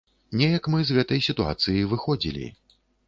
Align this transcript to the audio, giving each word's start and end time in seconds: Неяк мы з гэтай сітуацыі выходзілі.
Неяк 0.39 0.69
мы 0.75 0.79
з 0.89 0.97
гэтай 0.97 1.21
сітуацыі 1.27 1.87
выходзілі. 1.93 2.47